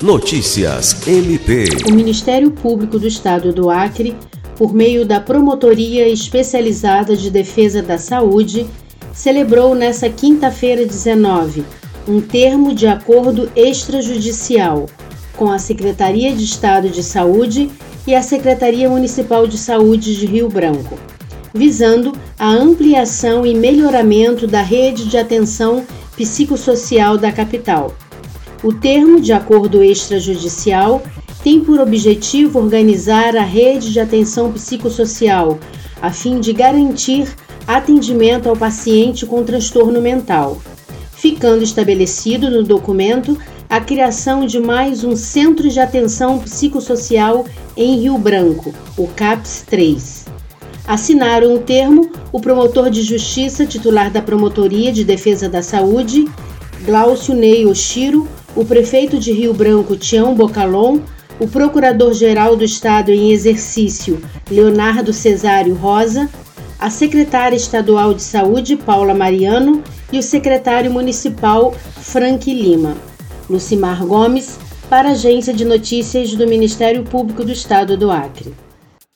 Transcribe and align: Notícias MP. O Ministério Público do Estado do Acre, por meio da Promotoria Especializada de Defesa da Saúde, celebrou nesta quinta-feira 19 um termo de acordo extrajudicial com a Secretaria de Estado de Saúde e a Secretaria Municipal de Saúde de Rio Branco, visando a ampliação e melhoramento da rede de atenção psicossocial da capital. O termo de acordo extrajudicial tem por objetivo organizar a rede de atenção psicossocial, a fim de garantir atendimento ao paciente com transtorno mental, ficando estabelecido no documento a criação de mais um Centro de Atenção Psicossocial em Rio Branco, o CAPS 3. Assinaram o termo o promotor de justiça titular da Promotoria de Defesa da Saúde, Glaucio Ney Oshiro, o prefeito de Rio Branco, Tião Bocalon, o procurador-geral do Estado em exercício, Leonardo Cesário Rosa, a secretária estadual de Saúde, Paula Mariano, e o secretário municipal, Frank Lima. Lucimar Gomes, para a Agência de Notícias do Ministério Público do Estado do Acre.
Notícias 0.00 1.08
MP. 1.08 1.64
O 1.90 1.92
Ministério 1.92 2.52
Público 2.52 3.00
do 3.00 3.08
Estado 3.08 3.52
do 3.52 3.68
Acre, 3.68 4.14
por 4.56 4.72
meio 4.72 5.04
da 5.04 5.20
Promotoria 5.20 6.06
Especializada 6.08 7.16
de 7.16 7.28
Defesa 7.28 7.82
da 7.82 7.98
Saúde, 7.98 8.64
celebrou 9.12 9.74
nesta 9.74 10.08
quinta-feira 10.08 10.86
19 10.86 11.64
um 12.06 12.20
termo 12.20 12.72
de 12.72 12.86
acordo 12.86 13.50
extrajudicial 13.56 14.86
com 15.36 15.50
a 15.50 15.58
Secretaria 15.58 16.32
de 16.32 16.44
Estado 16.44 16.88
de 16.88 17.02
Saúde 17.02 17.68
e 18.06 18.14
a 18.14 18.22
Secretaria 18.22 18.88
Municipal 18.88 19.48
de 19.48 19.58
Saúde 19.58 20.16
de 20.16 20.26
Rio 20.26 20.48
Branco, 20.48 20.96
visando 21.52 22.12
a 22.38 22.48
ampliação 22.48 23.44
e 23.44 23.52
melhoramento 23.52 24.46
da 24.46 24.62
rede 24.62 25.08
de 25.08 25.18
atenção 25.18 25.84
psicossocial 26.16 27.18
da 27.18 27.32
capital. 27.32 27.92
O 28.62 28.72
termo 28.72 29.20
de 29.20 29.32
acordo 29.32 29.84
extrajudicial 29.84 31.00
tem 31.44 31.60
por 31.60 31.78
objetivo 31.78 32.58
organizar 32.58 33.36
a 33.36 33.42
rede 33.42 33.92
de 33.92 34.00
atenção 34.00 34.52
psicossocial, 34.52 35.60
a 36.02 36.10
fim 36.10 36.40
de 36.40 36.52
garantir 36.52 37.28
atendimento 37.68 38.48
ao 38.48 38.56
paciente 38.56 39.24
com 39.24 39.44
transtorno 39.44 40.00
mental, 40.00 40.60
ficando 41.12 41.62
estabelecido 41.62 42.50
no 42.50 42.64
documento 42.64 43.38
a 43.70 43.80
criação 43.80 44.44
de 44.44 44.58
mais 44.58 45.04
um 45.04 45.14
Centro 45.14 45.68
de 45.68 45.78
Atenção 45.78 46.40
Psicossocial 46.40 47.44
em 47.76 47.96
Rio 48.00 48.18
Branco, 48.18 48.74
o 48.96 49.06
CAPS 49.06 49.62
3. 49.68 50.26
Assinaram 50.84 51.54
o 51.54 51.58
termo 51.58 52.10
o 52.32 52.40
promotor 52.40 52.90
de 52.90 53.02
justiça 53.02 53.66
titular 53.66 54.10
da 54.10 54.22
Promotoria 54.22 54.90
de 54.90 55.04
Defesa 55.04 55.48
da 55.48 55.62
Saúde, 55.62 56.26
Glaucio 56.84 57.34
Ney 57.34 57.66
Oshiro, 57.66 58.26
o 58.58 58.64
prefeito 58.64 59.20
de 59.20 59.30
Rio 59.30 59.54
Branco, 59.54 59.96
Tião 59.96 60.34
Bocalon, 60.34 60.98
o 61.38 61.46
procurador-geral 61.46 62.56
do 62.56 62.64
Estado 62.64 63.12
em 63.12 63.30
exercício, 63.30 64.20
Leonardo 64.50 65.12
Cesário 65.12 65.76
Rosa, 65.76 66.28
a 66.76 66.90
secretária 66.90 67.54
estadual 67.54 68.12
de 68.12 68.20
Saúde, 68.20 68.74
Paula 68.74 69.14
Mariano, 69.14 69.80
e 70.12 70.18
o 70.18 70.22
secretário 70.24 70.90
municipal, 70.90 71.72
Frank 71.72 72.52
Lima. 72.52 72.96
Lucimar 73.48 74.04
Gomes, 74.04 74.58
para 74.90 75.10
a 75.10 75.12
Agência 75.12 75.54
de 75.54 75.64
Notícias 75.64 76.34
do 76.34 76.44
Ministério 76.44 77.04
Público 77.04 77.44
do 77.44 77.52
Estado 77.52 77.96
do 77.96 78.10
Acre. 78.10 78.52